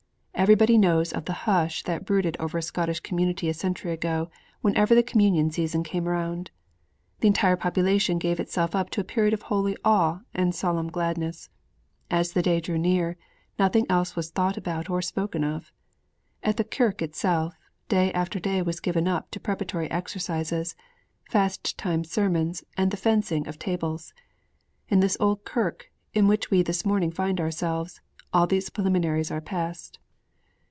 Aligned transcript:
Everybody 0.33 0.79
knows 0.79 1.13
of 1.13 1.25
the 1.25 1.33
hush 1.45 1.83
that 1.83 2.03
brooded 2.03 2.35
over 2.39 2.57
a 2.57 2.63
Scottish 2.63 2.99
community 3.01 3.47
a 3.47 3.53
century 3.53 3.91
ago 3.91 4.31
whenever 4.61 4.95
the 4.95 5.03
Communion 5.03 5.51
season 5.51 5.83
came 5.83 6.07
round. 6.09 6.49
The 7.19 7.27
entire 7.27 7.55
population 7.55 8.17
gave 8.17 8.39
itself 8.39 8.73
up 8.75 8.89
to 8.89 9.01
a 9.01 9.03
period 9.03 9.35
of 9.35 9.43
holy 9.43 9.77
awe 9.85 10.21
and 10.33 10.55
solemn 10.55 10.87
gladness. 10.89 11.51
As 12.09 12.31
the 12.31 12.41
day 12.41 12.59
drew 12.59 12.79
near, 12.79 13.17
nothing 13.59 13.85
else 13.87 14.15
was 14.15 14.31
thought 14.31 14.57
about 14.57 14.89
or 14.89 14.99
spoken 14.99 15.43
of. 15.43 15.71
At 16.41 16.57
the 16.57 16.63
kirk 16.63 17.03
itself, 17.03 17.53
day 17.87 18.11
after 18.13 18.39
day 18.39 18.63
was 18.63 18.79
given 18.79 19.07
up 19.07 19.29
to 19.31 19.39
preparatory 19.39 19.91
exercises, 19.91 20.75
fast 21.29 21.77
time 21.77 22.03
sermons 22.03 22.63
and 22.75 22.89
the 22.89 22.97
fencing 22.97 23.47
of 23.47 23.59
tables. 23.59 24.11
In 24.89 25.01
this 25.01 25.17
old 25.19 25.45
kirk, 25.45 25.91
in 26.15 26.27
which 26.27 26.49
we 26.49 26.63
this 26.63 26.83
morning 26.83 27.11
find 27.11 27.39
ourselves, 27.39 28.01
all 28.33 28.47
these 28.47 28.71
preliminaries 28.71 29.29
are 29.29 29.39
past. 29.41 29.99